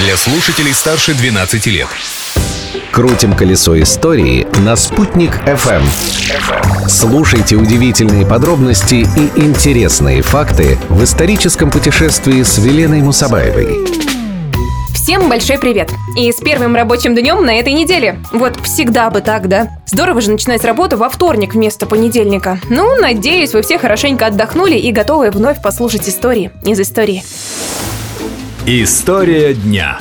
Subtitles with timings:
[0.00, 1.88] для слушателей старше 12 лет.
[2.90, 5.82] Крутим колесо истории на «Спутник FM.
[6.88, 13.76] Слушайте удивительные подробности и интересные факты в историческом путешествии с Веленой Мусабаевой.
[14.94, 15.92] Всем большой привет!
[16.16, 18.18] И с первым рабочим днем на этой неделе.
[18.32, 19.68] Вот всегда бы так, да?
[19.86, 22.58] Здорово же начинать работу во вторник вместо понедельника.
[22.70, 27.22] Ну, надеюсь, вы все хорошенько отдохнули и готовы вновь послушать истории из истории.
[28.72, 29.98] История дня.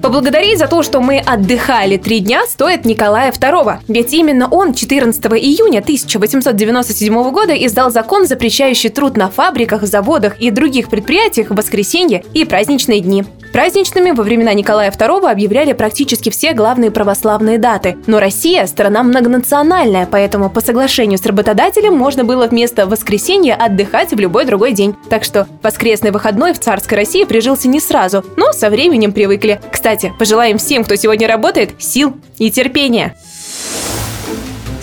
[0.00, 3.78] Поблагодарить за то, что мы отдыхали три дня, стоит Николая II.
[3.88, 10.52] Ведь именно он 14 июня 1897 года издал закон, запрещающий труд на фабриках, заводах и
[10.52, 13.24] других предприятиях в воскресенье и праздничные дни.
[13.54, 17.96] Праздничными во времена Николая II объявляли практически все главные православные даты.
[18.08, 24.18] Но Россия– страна многонациональная, поэтому по соглашению с работодателем можно было вместо воскресенья отдыхать в
[24.18, 24.96] любой другой день.
[25.08, 29.60] Так что воскресный выходной в царской России прижился не сразу, но со временем привыкли.
[29.70, 33.14] Кстати, пожелаем всем, кто сегодня работает, сил и терпения.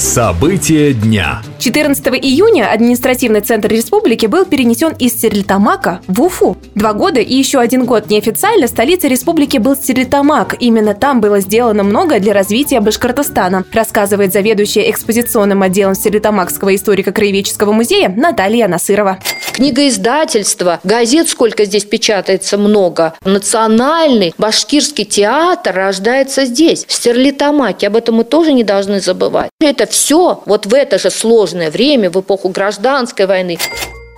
[0.02, 1.44] События дня.
[1.60, 6.58] 14 июня административный центр республики был перенесен из Стерлитамака в Уфу.
[6.74, 10.56] Два года и еще один год неофициально столицей республики был Стерлитамак.
[10.60, 18.10] Именно там было сделано многое для развития Башкортостана, рассказывает заведующая экспозиционным отделом Стерлитамакского историко-краеведческого музея
[18.10, 19.20] Наталья Насырова.
[19.54, 23.14] Книгоиздательство, газет сколько здесь печатается много.
[23.24, 27.88] Национальный башкирский театр рождается здесь, в Стерлитамаке.
[27.88, 29.50] Об этом мы тоже не должны забывать.
[29.60, 33.58] Это все вот в это же сложное время, в эпоху гражданской войны.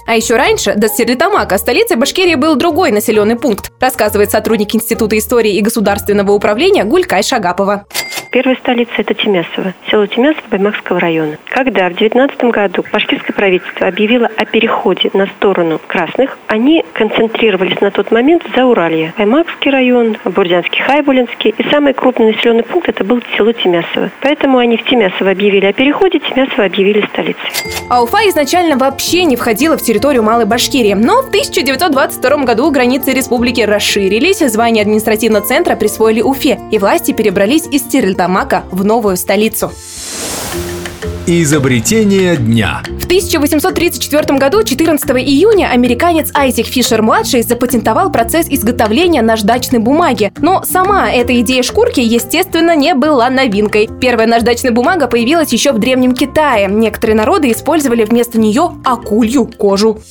[0.06, 5.56] А еще раньше, до Стерлитамака, столицей Башкирии был другой населенный пункт, рассказывает сотрудник Института истории
[5.56, 7.86] и государственного управления Гулькай Шагапова.
[8.34, 11.38] Первая столица– это Тимесово, село Тимесово Баймакского района.
[11.50, 17.92] Когда в 19 году башкирское правительство объявило о переходе на сторону красных, они концентрировались на
[17.92, 19.14] тот момент за Уралье.
[19.20, 21.54] Баймакский район, Бурдянский, Хайбулинский.
[21.56, 24.10] И самый крупный населенный пункт– это был село Тимесово.
[24.22, 27.52] Поэтому они в Тимесово объявили о переходе, Тимесово объявили столицей.
[27.88, 30.94] А Уфа изначально вообще не входила в территорию Малой Башкирии.
[30.94, 37.68] Но в 1922 году границы республики расширились, звание административного центра присвоили Уфе, и власти перебрались
[37.68, 39.74] из Стерлитамака Тамака в новую столицу.
[41.28, 42.82] Изобретение дня.
[43.02, 50.32] В 1834 году, 14 июня, американец Айзек Фишер-младший запатентовал процесс изготовления наждачной бумаги.
[50.38, 53.90] Но сама эта идея шкурки, естественно, не была новинкой.
[54.00, 56.68] Первая наждачная бумага появилась еще в Древнем Китае.
[56.70, 60.02] Некоторые народы использовали вместо нее акулью кожу.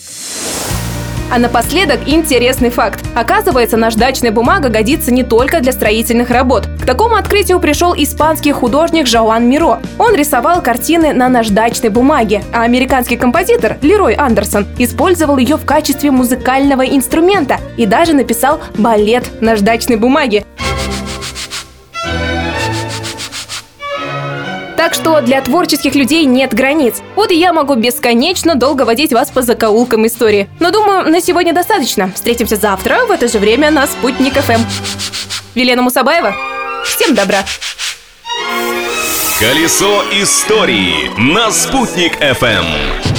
[1.33, 3.03] А напоследок интересный факт.
[3.15, 6.69] Оказывается, наждачная бумага годится не только для строительных работ.
[6.79, 9.81] К такому открытию пришел испанский художник Жауан Миро.
[9.99, 16.11] Он рисовал картины на наждачной бумаге, а американский композитор Лерой Андерсон использовал ее в качестве
[16.11, 20.45] музыкального инструмента и даже написал балет наждачной бумаги.
[24.83, 27.03] Так что для творческих людей нет границ.
[27.15, 30.49] Вот и я могу бесконечно долго водить вас по закоулкам истории.
[30.59, 32.11] Но думаю, на сегодня достаточно.
[32.13, 34.61] Встретимся завтра в это же время на Спутник ФМ.
[35.55, 36.35] Велена Мусабаева.
[36.85, 37.45] Всем добра.
[39.39, 43.12] Колесо истории на «Спутник FM.